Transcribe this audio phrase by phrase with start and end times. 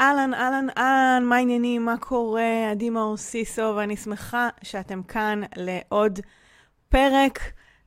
[0.00, 1.84] אהלן, אהלן, אהלן, מה העניינים?
[1.84, 2.70] מה קורה?
[2.70, 6.18] עדי מאור סיסו, ואני שמחה שאתם כאן לעוד
[6.88, 7.38] פרק,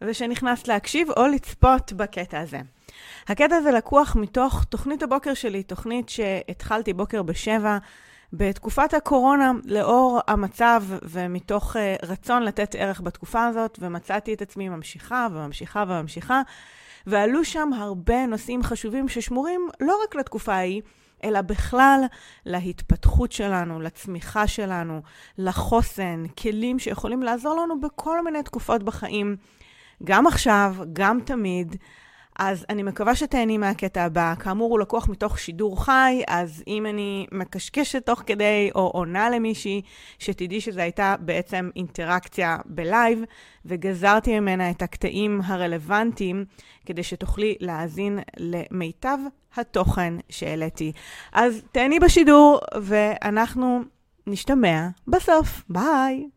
[0.02, 2.60] ושנכנסת להקשיב או לצפות בקטע הזה.
[3.28, 7.78] הקטע הזה לקוח מתוך תוכנית הבוקר שלי, תוכנית שהתחלתי בוקר בשבע.
[8.34, 15.28] בתקופת הקורונה, לאור המצב ומתוך uh, רצון לתת ערך בתקופה הזאת, ומצאתי את עצמי ממשיכה
[15.32, 16.42] וממשיכה וממשיכה,
[17.08, 20.82] ועלו שם הרבה נושאים חשובים ששמורים לא רק לתקופה ההיא,
[21.24, 22.02] אלא בכלל
[22.46, 25.02] להתפתחות שלנו, לצמיחה שלנו,
[25.38, 29.36] לחוסן, כלים שיכולים לעזור לנו בכל מיני תקופות בחיים,
[30.04, 31.76] גם עכשיו, גם תמיד.
[32.40, 34.34] אז אני מקווה שתהני מהקטע הבא.
[34.40, 39.82] כאמור, הוא לקוח מתוך שידור חי, אז אם אני מקשקשת תוך כדי או עונה למישהי,
[40.20, 43.24] שתדעי שזו הייתה בעצם אינטראקציה בלייב,
[43.66, 46.46] וגזרתי ממנה את הקטעים הרלוונטיים,
[46.86, 49.18] כדי שתוכלי להאזין למיטב
[49.56, 50.92] התוכן שהעליתי.
[51.34, 53.82] אז תהני בשידור, ואנחנו
[54.28, 55.64] נשתמע בסוף.
[55.70, 56.37] ביי.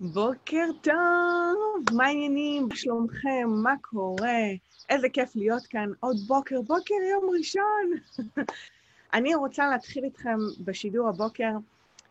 [0.00, 2.68] בוקר טוב, מה העניינים?
[2.74, 3.48] שלומכם?
[3.62, 4.40] מה קורה?
[4.88, 7.92] איזה כיף להיות כאן עוד בוקר, בוקר יום ראשון.
[9.14, 11.50] אני רוצה להתחיל איתכם בשידור הבוקר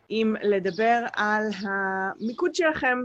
[0.09, 2.97] עם לדבר על המיקוד שלכם,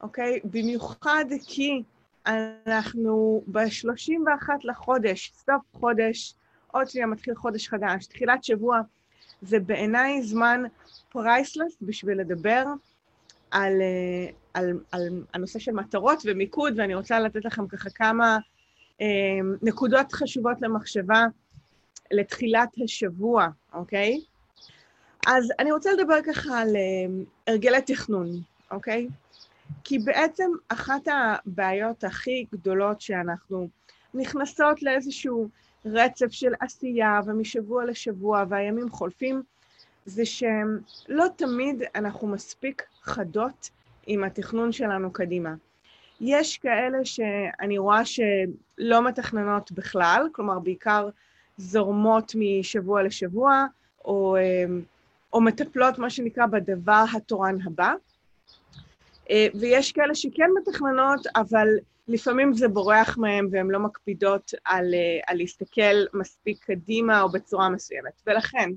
[0.00, 0.40] אוקיי?
[0.44, 1.82] במיוחד כי
[2.26, 6.34] אנחנו ב-31 לחודש, סוף חודש,
[6.66, 8.80] עוד שנייה מתחיל חודש חדש, תחילת שבוע.
[9.42, 10.62] זה בעיניי זמן
[11.08, 12.64] פרייסלס בשביל לדבר
[13.54, 18.38] על, אה, על, על הנושא של מטרות ומיקוד, ואני רוצה לתת לכם ככה כמה
[19.00, 21.24] אמ, נקודות חשובות למחשבה
[22.10, 24.20] לתחילת השבוע, אוקיי?
[25.26, 28.30] אז אני רוצה לדבר ככה על אמ, הרגלי תכנון,
[28.70, 29.08] אוקיי?
[29.84, 33.68] כי בעצם אחת הבעיות הכי גדולות שאנחנו
[34.14, 35.48] נכנסות לאיזשהו
[35.84, 39.42] רצף של עשייה ומשבוע לשבוע והימים חולפים,
[40.06, 43.70] זה שלא תמיד אנחנו מספיק חדות
[44.06, 45.54] עם התכנון שלנו קדימה.
[46.20, 51.08] יש כאלה שאני רואה שלא מתכננות בכלל, כלומר, בעיקר
[51.56, 53.66] זורמות משבוע לשבוע,
[54.04, 54.82] או, אמ,
[55.32, 57.94] או מטפלות, מה שנקרא, בדבר התורן הבא.
[59.30, 61.68] אה, ויש כאלה שכן מתכננות, אבל
[62.08, 67.68] לפעמים זה בורח מהם והן לא מקפידות על, אה, על להסתכל מספיק קדימה או בצורה
[67.68, 68.22] מסוימת.
[68.26, 68.70] ולכן,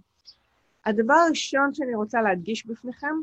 [0.88, 3.16] הדבר הראשון שאני רוצה להדגיש בפניכם,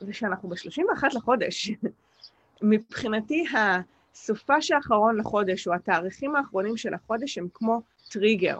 [0.00, 1.70] זה שאנחנו ב-31 לחודש.
[2.62, 8.58] מבחינתי, הסופש האחרון לחודש, או התאריכים האחרונים של החודש, הם כמו טריגר.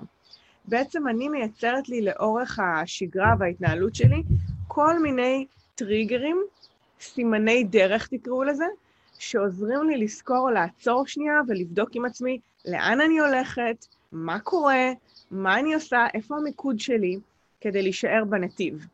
[0.65, 4.23] בעצם אני מייצרת לי לאורך השגרה וההתנהלות שלי
[4.69, 6.43] כל מיני טריגרים,
[7.01, 8.67] סימני דרך תקראו לזה,
[9.19, 14.93] שעוזרים לי לזכור או לעצור שנייה ולבדוק עם עצמי לאן אני הולכת, מה קורה,
[15.31, 17.19] מה אני עושה, איפה המיקוד שלי,
[17.67, 18.87] כדי להישאר בנתיב.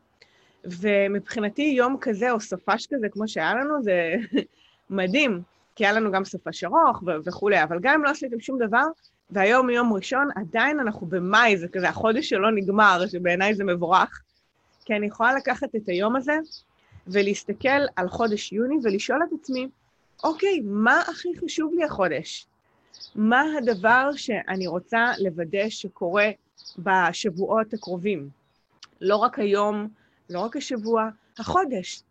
[0.65, 4.13] ומבחינתי יום כזה או סופש כזה, כמו שהיה לנו, זה
[4.89, 5.41] מדהים,
[5.75, 8.83] כי היה לנו גם סופש ארוך ו- וכולי, אבל גם אם לא עשיתם שום דבר,
[9.29, 14.21] והיום יום ראשון, עדיין אנחנו במאי, זה כזה החודש שלא נגמר, שבעיניי זה מבורך,
[14.85, 16.37] כי אני יכולה לקחת את היום הזה
[17.07, 19.67] ולהסתכל על חודש יוני ולשאול את עצמי,
[20.23, 22.47] אוקיי, מה הכי חשוב לי החודש?
[23.15, 26.29] מה הדבר שאני רוצה לוודא שקורה
[26.77, 28.42] בשבועות הקרובים?
[29.03, 29.87] לא רק היום,
[30.29, 31.09] לא רק השבוע,
[31.39, 32.03] החודש.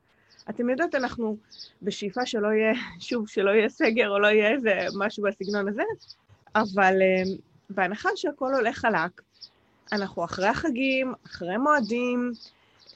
[0.50, 1.36] אתם יודעות, אנחנו
[1.82, 2.72] בשאיפה שלא יהיה,
[3.08, 5.82] שוב, שלא יהיה סגר או לא יהיה איזה משהו בסגנון הזה,
[6.54, 7.22] אבל אה,
[7.70, 9.22] בהנחה שהכל הולך חלק,
[9.92, 12.32] אנחנו אחרי החגים, אחרי מועדים,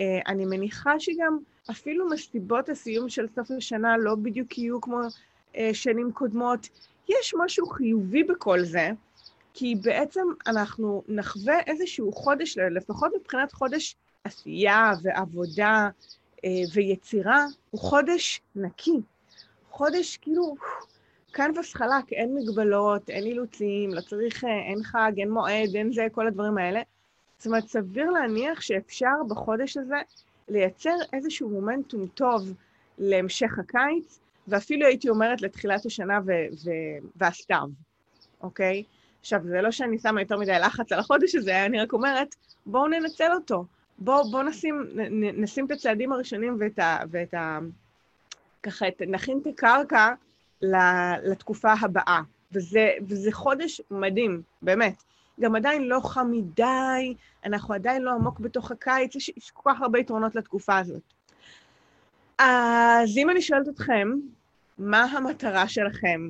[0.01, 1.39] אה, אני מניחה שגם
[1.71, 5.01] אפילו מסיבות הסיום של סוף השנה לא בדיוק יהיו כמו
[5.57, 6.69] אה, שנים קודמות.
[7.09, 8.91] יש משהו חיובי בכל זה,
[9.59, 15.89] כי בעצם אנחנו נחווה איזשהו חודש, לפחות מבחינת חודש עשייה ועבודה
[16.45, 19.01] אה, ויצירה, הוא חודש נקי.
[19.71, 20.55] חודש כאילו,
[21.31, 26.07] קנבס חלק, אין מגבלות, אין אילוצים, לא צריך, אה, אין חג, אין מועד, אין זה,
[26.13, 26.81] כל הדברים האלה.
[27.39, 30.01] זאת אומרת, סביר להניח שאפשר בחודש הזה
[30.49, 32.53] לייצר איזשהו מומנטום טוב
[32.99, 37.69] להמשך הקיץ, ואפילו הייתי אומרת לתחילת השנה ו- ו- והסתיו,
[38.41, 38.83] אוקיי?
[39.27, 42.35] עכשיו, זה לא שאני שמה יותר מדי לחץ על החודש הזה, אני רק אומרת,
[42.67, 43.65] בואו ננצל אותו.
[43.99, 44.83] בואו בוא נשים,
[45.37, 46.99] נשים את הצעדים הראשונים ואת ה...
[47.11, 47.59] ואת ה
[48.63, 50.15] ככה, את, נכין את הקרקע
[51.23, 52.21] לתקופה הבאה.
[52.53, 55.03] וזה, וזה חודש מדהים, באמת.
[55.41, 57.15] גם עדיין לא חם מדי,
[57.45, 61.13] אנחנו עדיין לא עמוק בתוך הקיץ, יש, יש כל כך הרבה יתרונות לתקופה הזאת.
[62.39, 64.09] אז אם אני שואלת אתכם,
[64.79, 66.21] מה המטרה שלכם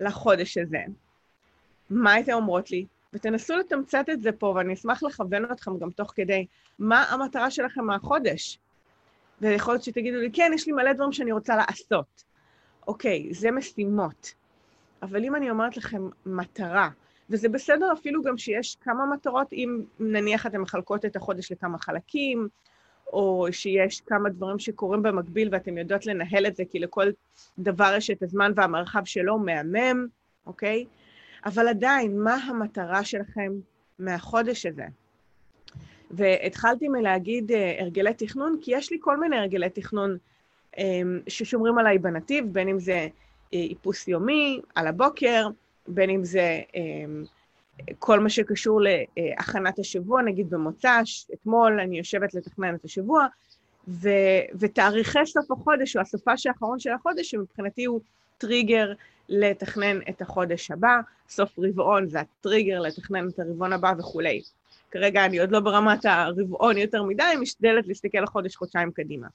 [0.00, 0.82] לחודש הזה?
[1.90, 2.86] מה הייתם אומרות לי?
[3.12, 6.46] ותנסו לתמצת את זה פה, ואני אשמח לכוון אתכם גם תוך כדי,
[6.78, 8.58] מה המטרה שלכם מהחודש?
[9.40, 12.24] ויכול להיות שתגידו לי, כן, יש לי מלא דברים שאני רוצה לעשות.
[12.88, 14.34] אוקיי, זה משימות.
[15.02, 16.88] אבל אם אני אומרת לכם מטרה,
[17.30, 22.48] וזה בסדר אפילו גם שיש כמה מטרות, אם נניח אתן מחלקות את החודש לכמה חלקים,
[23.12, 27.10] או שיש כמה דברים שקורים במקביל ואתן יודעות לנהל את זה, כי לכל
[27.58, 30.06] דבר יש את הזמן והמרחב שלו, מהמם,
[30.46, 30.84] אוקיי?
[31.46, 33.52] אבל עדיין, מה המטרה שלכם
[33.98, 34.86] מהחודש הזה?
[36.10, 40.18] והתחלתי מלהגיד uh, הרגלי תכנון, כי יש לי כל מיני הרגלי תכנון
[40.76, 40.78] um,
[41.28, 45.48] ששומרים עליי בנתיב, בין אם זה uh, איפוס יומי על הבוקר,
[45.88, 47.28] בין אם זה um,
[47.98, 48.80] כל מה שקשור
[49.16, 53.26] להכנת השבוע, נגיד במוצ"ש, אתמול אני יושבת לתכנן את השבוע,
[53.88, 54.08] ו,
[54.58, 58.00] ותאריכי סוף החודש, או הסופה האחרון של החודש, שמבחינתי הוא
[58.38, 58.92] טריגר
[59.28, 64.42] לתכנן את החודש הבא, סוף רבעון זה הטריגר לתכנן את הרבעון הבא וכולי.
[64.90, 69.26] כרגע אני עוד לא ברמת הרבעון יותר מדי, משתדלת להסתכל לחודש, חודשיים קדימה.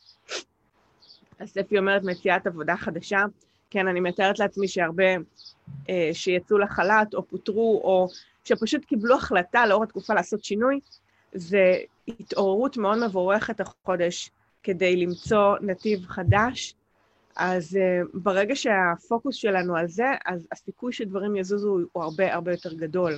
[1.39, 3.23] אז ספי אומרת מציאת עבודה חדשה.
[3.69, 5.15] כן, אני מתארת לעצמי שהרבה
[5.89, 8.07] אה, שיצאו לחל"ת או פוטרו, או
[8.43, 10.79] שפשוט קיבלו החלטה לאור התקופה לעשות שינוי,
[11.33, 11.73] זה
[12.07, 14.31] התעוררות מאוד מבורכת החודש
[14.63, 16.75] כדי למצוא נתיב חדש.
[17.35, 22.73] אז uh, ברגע שהפוקוס שלנו על זה, אז הסיכוי שדברים יזוזו הוא הרבה הרבה יותר
[22.73, 23.13] גדול.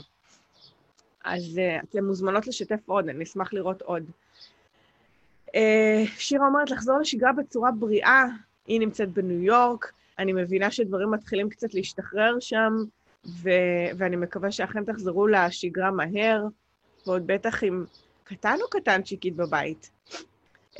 [1.23, 4.03] אז uh, אתן מוזמנות לשתף עוד, אני אשמח לראות עוד.
[5.47, 5.51] Uh,
[6.17, 8.25] שירה אומרת לחזור לשגרה בצורה בריאה,
[8.67, 12.73] היא נמצאת בניו יורק, אני מבינה שדברים מתחילים קצת להשתחרר שם,
[13.25, 16.43] ו- ואני מקווה שאכן תחזרו לשגרה מהר,
[17.07, 17.85] ועוד בטח עם
[18.23, 19.89] קטן או קטנצ'יקית בבית.
[20.73, 20.79] Um,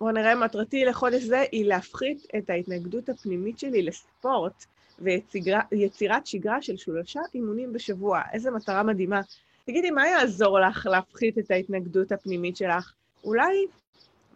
[0.00, 4.64] בואו נראה, מטרתי לחודש זה היא להפחית את ההתנגדות הפנימית שלי לספורט
[5.70, 8.22] ויצירת שגרה של שלושה אימונים בשבוע.
[8.32, 9.20] איזה מטרה מדהימה.
[9.64, 12.92] תגידי, מה יעזור לך להפחית את ההתנגדות הפנימית שלך?
[13.24, 13.66] אולי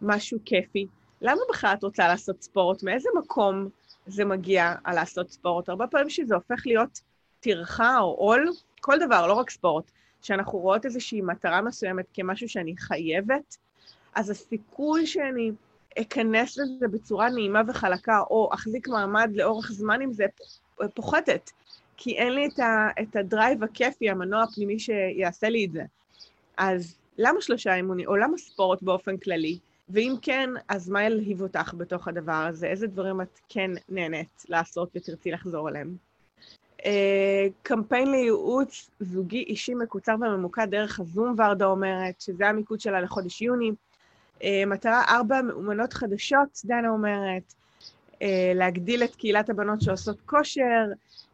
[0.01, 0.87] משהו כיפי.
[1.21, 2.83] למה בכלל את רוצה לעשות ספורט?
[2.83, 3.69] מאיזה מקום
[4.07, 5.69] זה מגיע על לעשות ספורט?
[5.69, 7.01] הרבה פעמים שזה הופך להיות
[7.39, 8.49] טרחה או עול,
[8.81, 9.91] כל דבר, לא רק ספורט,
[10.21, 13.57] שאנחנו רואות איזושהי מטרה מסוימת כמשהו שאני חייבת,
[14.15, 15.51] אז הסיכוי שאני
[15.99, 20.25] אכנס לזה בצורה נעימה וחלקה, או אחזיק מעמד לאורך זמן עם זה,
[20.93, 21.51] פוחתת.
[21.97, 25.83] כי אין לי את, ה, את הדרייב הכיפי, המנוע הפנימי שיעשה לי את זה.
[26.57, 29.57] אז למה שלושה אימונים, או למה ספורט באופן כללי?
[29.89, 32.67] ואם כן, אז מה ילהיב אותך בתוך הדבר הזה?
[32.67, 35.95] איזה דברים את כן נהנית לעשות ותרצי לחזור אליהם?
[36.79, 36.83] Uh,
[37.63, 43.71] קמפיין לייעוץ זוגי אישי מקוצר וממוקד דרך הזום, ורדה אומרת, שזה המיקוד שלה לחודש יוני.
[44.43, 47.53] אה, מטרה ארבע, מאומנות חדשות, דנה אומרת,
[48.21, 50.85] אה, להגדיל את קהילת הבנות שעושות כושר,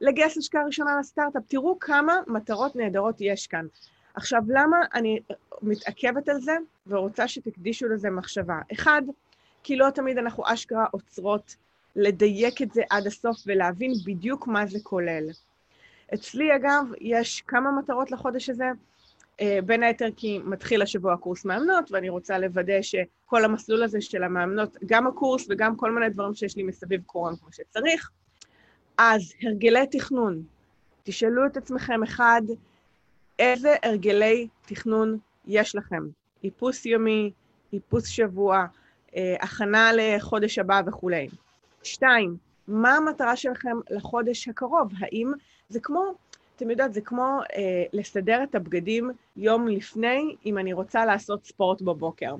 [0.01, 1.43] לגייס השקעה ראשונה לסטארט-אפ.
[1.47, 3.65] תראו כמה מטרות נהדרות יש כאן.
[4.13, 5.19] עכשיו, למה אני
[5.61, 6.57] מתעכבת על זה
[6.87, 8.59] ורוצה שתקדישו לזה מחשבה?
[8.73, 9.01] אחד,
[9.63, 11.55] כי לא תמיד אנחנו אשכרה עוצרות
[11.95, 15.29] לדייק את זה עד הסוף ולהבין בדיוק מה זה כולל.
[16.13, 18.65] אצלי, אגב, יש כמה מטרות לחודש הזה.
[19.41, 24.23] אה, בין היתר כי מתחיל השבוע קורס מאמנות, ואני רוצה לוודא שכל המסלול הזה של
[24.23, 28.09] המאמנות, גם הקורס וגם כל מיני דברים שיש לי מסביב קוראים כמו שצריך.
[28.97, 30.43] אז הרגלי תכנון,
[31.03, 32.41] תשאלו את עצמכם, אחד,
[33.39, 35.17] איזה הרגלי תכנון
[35.47, 36.03] יש לכם?
[36.43, 37.31] איפוס יומי,
[37.73, 38.65] איפוס שבוע,
[39.15, 41.27] אה, הכנה לחודש הבא וכולי.
[41.83, 44.91] שתיים, מה המטרה שלכם לחודש הקרוב?
[44.99, 45.31] האם
[45.69, 46.13] זה כמו
[46.57, 51.81] אתם יודעת, זה כמו אה, לסדר את הבגדים יום לפני, אם אני רוצה לעשות ספורט
[51.81, 52.35] בבוקר.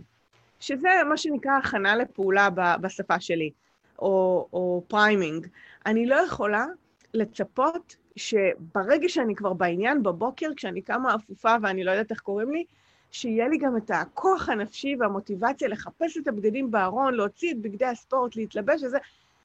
[0.59, 3.51] שזה מה שנקרא הכנה לפעולה ב- בשפה שלי,
[3.99, 5.47] או, או priming.
[5.85, 6.65] אני לא יכולה
[7.13, 12.65] לצפות שברגע שאני כבר בעניין, בבוקר, כשאני קמה עפופה ואני לא יודעת איך קוראים לי,
[13.11, 18.35] שיהיה לי גם את הכוח הנפשי והמוטיבציה לחפש את הבגדים בארון, להוציא את בגדי הספורט,
[18.35, 18.97] להתלבש וזה.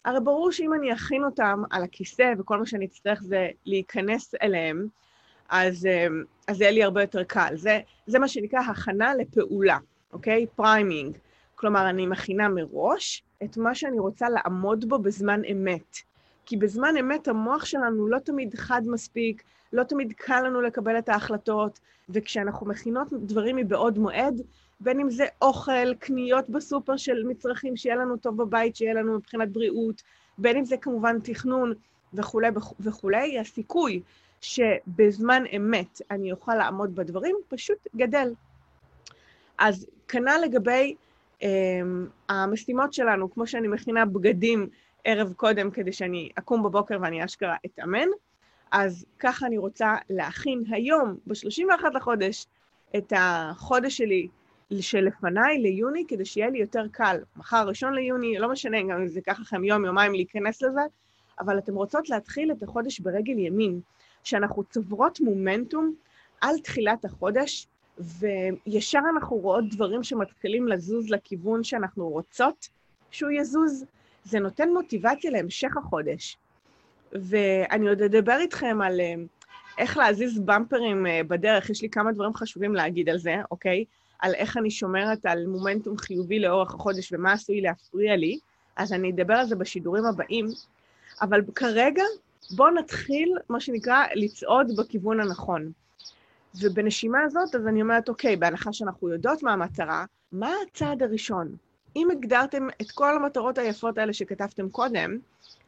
[0.05, 4.87] הרי ברור שאם אני אכין אותם על הכיסא וכל מה שאני אצטרך זה להיכנס אליהם,
[5.49, 7.57] אז, אמ, אז זה יהיה לי הרבה יותר קל.
[7.57, 9.79] זה, זה מה שנקרא הכנה לפעולה,
[10.13, 10.47] אוקיי?
[10.57, 11.19] priming.
[11.55, 15.97] כלומר, אני מכינה מראש את מה שאני רוצה לעמוד בו בזמן אמת.
[16.47, 19.43] כי בזמן אמת המוח שלנו לא תמיד חד מספיק,
[19.73, 24.43] לא תמיד קל לנו לקבל את ההחלטות, וכשאנחנו מכינות דברים מבעוד מועד,
[24.83, 29.49] בין אם זה אוכל, קניות בסופר של מצרכים, שיהיה לנו טוב בבית, שיהיה לנו מבחינת
[29.49, 30.03] בריאות,
[30.39, 31.75] בין אם זה כמובן תכנון
[32.15, 32.49] וכולי
[32.81, 34.03] וכולי, הסיכוי
[34.41, 38.33] שבזמן אמת אני אוכל לעמוד בדברים פשוט גדל.
[39.59, 40.95] אז כנ"ל לגבי
[41.41, 41.45] um,
[42.29, 44.69] המשימות שלנו, כמו שאני מכינה בגדים
[45.05, 48.09] ערב קודם כדי שאני אקום בבוקר ואני אשכרה אתאמן,
[48.71, 52.47] אז ככה אני רוצה להכין היום, ב-31 לחודש,
[52.97, 54.29] את החודש שלי
[54.81, 57.17] שלפניי ליוני, כדי שיהיה לי יותר קל.
[57.37, 60.81] מחר, ראשון ליוני, לא משנה, גם אם זה ייקח לכם יום, יומיים להיכנס לזה,
[61.41, 63.81] אבל אתן רוצות להתחיל את החודש ברגל ימין,
[64.25, 65.95] שאנחנו צוברות מומנטום
[66.41, 67.67] על תחילת החודש,
[67.99, 72.69] וישר אנחנו רואות דברים שמתחילים לזוז לכיוון שאנחנו רוצות
[73.11, 73.85] שהוא יזוז.
[74.25, 76.37] זה נותן מוטיבציה להמשך החודש.
[77.13, 79.15] ואני עוד אדבר איתכם על אה,
[79.79, 83.85] איך להזיז במפרים אה, בדרך, יש לי כמה דברים חשובים להגיד על זה, אוקיי?
[84.23, 88.39] על איך אני שומרת על מומנטום חיובי לאורך החודש ומה עשוי להפריע לי,
[88.77, 90.47] אז אני אדבר על זה בשידורים הבאים.
[91.23, 92.03] אבל כרגע,
[92.57, 95.73] בואו נתחיל, מה שנקרא, לצעוד בכיוון הנכון.
[96.61, 101.57] ובנשימה הזאת, אז אני אומרת, אוקיי, בהנחה שאנחנו יודעות מה המטרה, מה הצעד הראשון?
[101.97, 105.19] אם הגדרתם את כל המטרות היפות האלה שכתבתם קודם,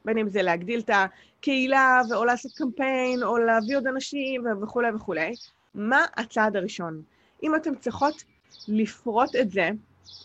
[0.05, 5.35] בין אם זה להגדיל את הקהילה, או לעשות קמפיין, או להביא עוד אנשים וכולי וכולי,
[5.75, 7.03] מה הצעד הראשון?
[7.43, 8.25] אם אתן צריכות
[8.69, 9.71] לפרוט את זה,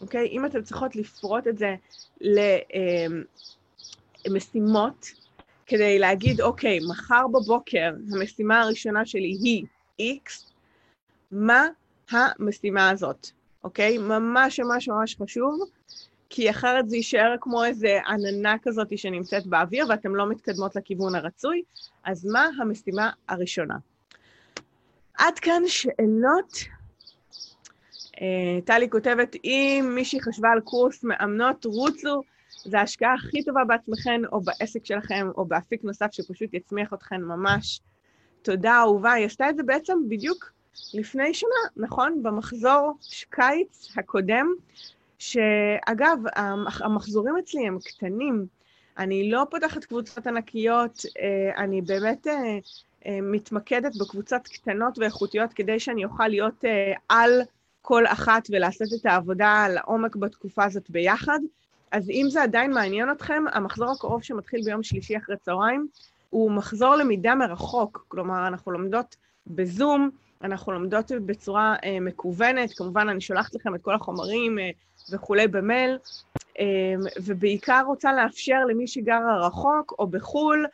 [0.01, 0.27] אוקיי?
[0.27, 1.75] אם אתן צריכות לפרוט את זה
[4.27, 5.05] למשימות,
[5.65, 9.65] כדי להגיד, אוקיי, מחר בבוקר המשימה הראשונה שלי היא
[10.01, 10.51] X,
[11.31, 11.67] מה
[12.11, 13.27] המשימה הזאת,
[13.63, 13.97] אוקיי?
[13.97, 15.59] ממש ממש ממש חשוב,
[16.29, 21.61] כי אחרת זה יישאר כמו איזה עננה כזאת שנמצאת באוויר ואתן לא מתקדמות לכיוון הרצוי,
[22.03, 23.75] אז מה המשימה הראשונה?
[25.17, 26.78] עד כאן שאלות.
[28.21, 32.21] אה, טלי כותבת, אם מישהי חשבה על קורס מאמנות, רוצו,
[32.65, 37.81] זו ההשקעה הכי טובה בעצמכם, או בעסק שלכם, או באפיק נוסף שפשוט יצמיח אתכם ממש.
[38.41, 39.11] תודה, אהובה.
[39.11, 40.51] היא עשתה את זה בעצם בדיוק
[40.93, 42.23] לפני שנה, נכון?
[42.23, 42.97] במחזור
[43.29, 44.47] קיץ הקודם,
[45.19, 46.17] שאגב,
[46.83, 48.45] המחזורים אצלי הם קטנים.
[48.97, 56.05] אני לא פותחת קבוצות ענקיות, אה, אני באמת אה, מתמקדת בקבוצות קטנות ואיכותיות כדי שאני
[56.05, 56.63] אוכל להיות
[57.09, 57.41] על
[57.89, 61.39] כל אחת ולעשות את העבודה לעומק בתקופה הזאת ביחד.
[61.91, 65.87] אז אם זה עדיין מעניין אתכם, המחזור הקרוב שמתחיל ביום שלישי אחרי צהריים
[66.29, 69.15] הוא מחזור למידה מרחוק, כלומר, אנחנו לומדות
[69.47, 70.09] בזום,
[70.43, 74.69] אנחנו לומדות בצורה אה, מקוונת, כמובן אני שולחת לכם את כל החומרים אה,
[75.11, 75.97] וכולי במייל,
[76.59, 76.65] אה,
[77.23, 80.65] ובעיקר רוצה לאפשר למי שגרה רחוק או בחו"ל,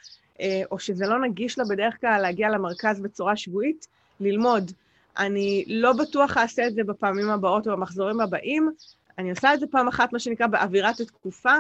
[0.42, 3.88] אה, או שזה לא נגיש לה בדרך כלל להגיע למרכז בצורה שבועית,
[4.20, 4.72] ללמוד.
[5.18, 8.72] אני לא בטוח אעשה את זה בפעמים הבאות או במחזורים הבאים,
[9.18, 11.54] אני עושה את זה פעם אחת, מה שנקרא, באווירת התקופה,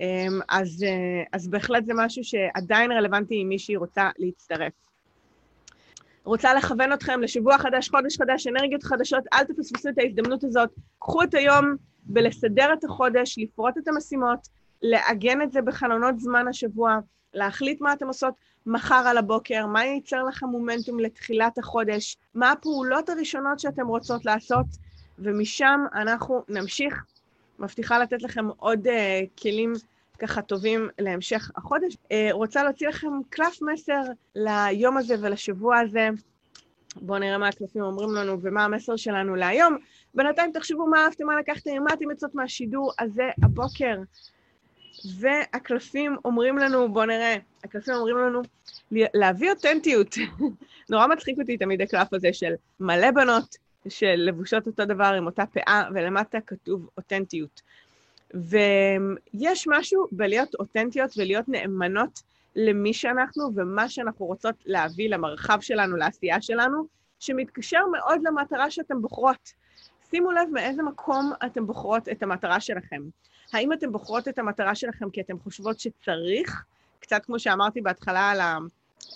[0.00, 4.72] אה, אז, אה, אז בהחלט זה משהו שעדיין רלוונטי אם מישהי רוצה להצטרף.
[6.24, 10.70] רוצה לכוון אתכם לשבוע חדש, חודש חדש, אנרגיות חדשות, אל תפספסו את ההזדמנות הזאת.
[10.98, 14.48] קחו את היום בלסדר את החודש, לפרוט את המשימות,
[14.82, 16.98] לעגן את זה בחלונות זמן השבוע,
[17.34, 18.34] להחליט מה אתם עושות
[18.66, 24.66] מחר על הבוקר, מה ייצר לכם מומנטום לתחילת החודש, מה הפעולות הראשונות שאתם רוצות לעשות,
[25.18, 27.04] ומשם אנחנו נמשיך.
[27.58, 28.90] מבטיחה לתת לכם עוד uh,
[29.42, 29.72] כלים
[30.18, 31.96] ככה טובים להמשך החודש.
[32.12, 34.00] אה, רוצה להוציא לכם קלף מסר
[34.34, 36.08] ליום הזה ולשבוע הזה.
[36.96, 39.76] בואו נראה מה הקלפים אומרים לנו ומה המסר שלנו להיום.
[40.14, 43.96] בינתיים תחשבו מה אהבתם, מה לקחתם, מה אתם יוצאות מהשידור הזה הבוקר.
[45.18, 48.42] והקלפים אומרים לנו, בואו נראה, הקלפים אומרים לנו
[48.92, 50.16] להביא אותנטיות.
[50.90, 53.56] נורא מצחיק אותי תמיד הקלף הזה של מלא בנות
[53.88, 57.62] שלבושות אותו דבר עם אותה פאה, ולמטה כתוב אותנטיות.
[58.34, 62.22] ויש משהו בלהיות אותנטיות ולהיות נאמנות
[62.56, 66.86] למי שאנחנו ומה שאנחנו רוצות להביא למרחב שלנו, לעשייה שלנו,
[67.18, 69.52] שמתקשר מאוד למטרה שאתן בוחרות.
[70.10, 73.02] שימו לב מאיזה מקום אתן בוחרות את המטרה שלכם.
[73.52, 76.64] האם אתן בוחרות את המטרה שלכם כי אתן חושבות שצריך,
[77.00, 78.40] קצת כמו שאמרתי בהתחלה על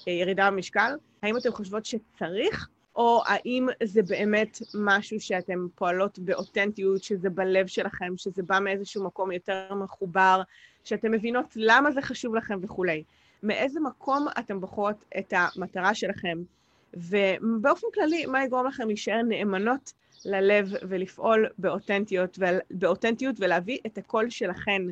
[0.06, 7.30] הירידה במשקל, האם אתן חושבות שצריך, או האם זה באמת משהו שאתם פועלות באותנטיות, שזה
[7.30, 10.42] בלב שלכם, שזה בא מאיזשהו מקום יותר מחובר,
[10.84, 13.02] שאתם מבינות למה זה חשוב לכם וכולי.
[13.42, 16.38] מאיזה מקום אתם בוחרות את המטרה שלכם,
[16.94, 19.92] ובאופן כללי, מה יגרום לכם להישאר נאמנות
[20.26, 22.38] ללב ולפעול באותנטיות,
[22.70, 24.82] באותנטיות ולהביא את הקול שלכם.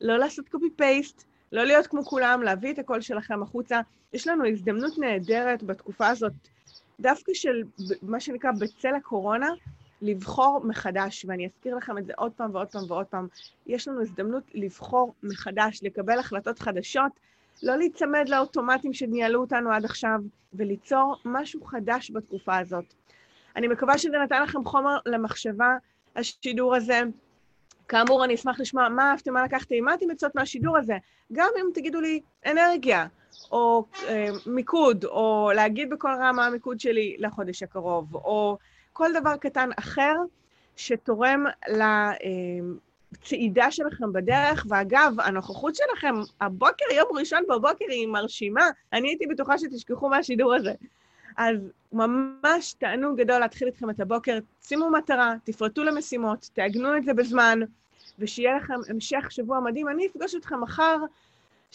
[0.00, 3.80] לא לעשות קופי פייסט, לא להיות כמו כולם, להביא את הקול שלכם החוצה.
[4.12, 6.32] יש לנו הזדמנות נהדרת בתקופה הזאת
[7.00, 7.62] דווקא של
[8.02, 9.48] מה שנקרא בצל הקורונה,
[10.02, 13.26] לבחור מחדש, ואני אזכיר לכם את זה עוד פעם ועוד פעם ועוד פעם,
[13.66, 17.12] יש לנו הזדמנות לבחור מחדש, לקבל החלטות חדשות,
[17.62, 20.20] לא להיצמד לאוטומטים שניהלו אותנו עד עכשיו,
[20.54, 22.84] וליצור משהו חדש בתקופה הזאת.
[23.56, 25.76] אני מקווה שזה נתן לכם חומר למחשבה,
[26.16, 27.00] השידור הזה.
[27.88, 30.96] כאמור, אני אשמח לשמוע מה אהבתם, מה לקחתם, מה אתם יוצאות מהשידור הזה.
[31.32, 33.06] גם אם תגידו לי, אנרגיה,
[33.52, 38.58] או אה, מיקוד, או להגיד בקול רם מה המיקוד שלי לחודש הקרוב, או
[38.92, 40.14] כל דבר קטן אחר
[40.76, 41.44] שתורם
[43.12, 44.66] לצעידה שלכם בדרך.
[44.68, 48.70] ואגב, הנוכחות שלכם הבוקר, יום ראשון בבוקר, היא מרשימה.
[48.92, 50.72] אני הייתי בטוחה שתשכחו מהשידור הזה.
[51.36, 51.56] אז
[51.92, 54.38] ממש תענוג גדול להתחיל איתכם את הבוקר.
[54.62, 57.60] שימו מטרה, תפרטו למשימות, תעגנו את זה בזמן,
[58.18, 59.88] ושיהיה לכם המשך שבוע מדהים.
[59.88, 60.96] אני אפגוש אתכם מחר,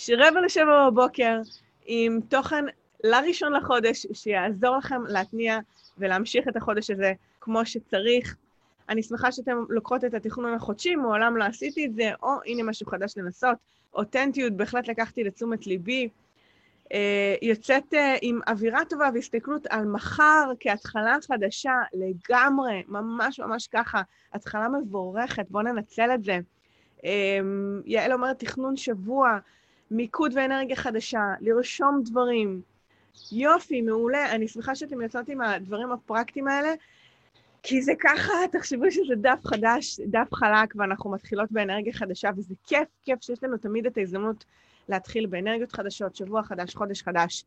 [0.10, 1.40] רבע לשבע בבוקר,
[1.86, 2.66] עם תוכן
[3.04, 5.60] לראשון לחודש, שיעזור לכם להתניע
[5.98, 8.36] ולהמשיך את החודש הזה כמו שצריך.
[8.90, 12.88] אני שמחה שאתם לוקחות את התכנון החודשי, מעולם לא עשיתי את זה, או הנה משהו
[12.88, 13.58] חדש לנסות.
[13.94, 16.10] אותנטיות בהחלט לקחתי לתשומת ליבי.
[16.94, 24.02] אה, יוצאת אה, עם אווירה טובה והסתכלות על מחר כהתחלה חדשה לגמרי, ממש ממש ככה,
[24.34, 26.40] התחלה מבורכת, בואו ננצל את זה.
[27.06, 27.40] אה,
[27.86, 29.38] יעל אומרת, תכנון שבוע,
[29.92, 32.62] מיקוד ואנרגיה חדשה, לרשום דברים.
[33.32, 34.32] יופי, מעולה.
[34.32, 36.74] אני שמחה שאתם יוצאות עם הדברים הפרקטיים האלה,
[37.64, 42.88] כי זה ככה, תחשבו שזה דף חדש, דף חלק, ואנחנו מתחילות באנרגיה חדשה, וזה כיף,
[43.04, 44.46] כיף שיש לנו תמיד את ההזדמנות
[44.90, 47.46] להתחיל באנרגיות חדשות, שבוע חדש, חודש חדש.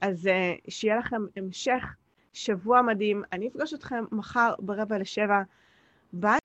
[0.00, 0.30] אז uh,
[0.68, 1.84] שיהיה לכם המשך
[2.32, 3.22] שבוע מדהים.
[3.32, 5.42] אני אפגוש אתכם מחר ברבע לשבע.
[6.12, 6.38] ביי.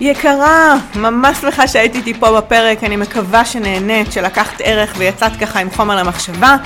[0.00, 5.70] יקרה, ממש שמחה שהיית איתי פה בפרק, אני מקווה שנהנית, שלקחת ערך ויצאת ככה עם
[5.70, 6.56] חומר למחשבה.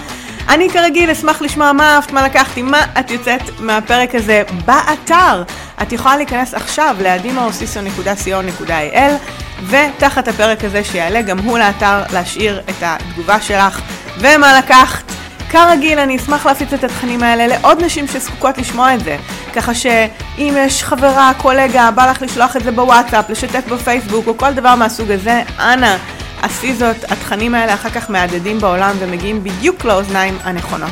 [0.48, 5.42] אני כרגיל אשמח לשמוע מה אהבת, מה לקחתי, מה את יוצאת מהפרק הזה באתר.
[5.82, 13.40] את יכולה להיכנס עכשיו לאדימאוסיסו.co.il ותחת הפרק הזה שיעלה גם הוא לאתר להשאיר את התגובה
[13.40, 13.80] שלך
[14.18, 15.04] ומה לקחת.
[15.50, 19.16] כרגיל, אני אשמח להפיץ את התכנים האלה לעוד נשים שזקוקות לשמוע את זה.
[19.54, 24.52] ככה שאם יש חברה, קולגה, בא לך לשלוח את זה בוואטסאפ, לשתף בפייסבוק או כל
[24.52, 25.96] דבר מהסוג הזה, אנא,
[26.42, 26.96] עשי זאת.
[27.12, 30.90] התכנים האלה אחר כך מהדהדים בעולם ומגיעים בדיוק לאוזניים הנכונות.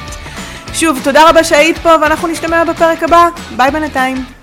[0.74, 3.28] שוב, תודה רבה שהיית פה ואנחנו נשתמע בפרק הבא.
[3.56, 4.41] ביי בינתיים.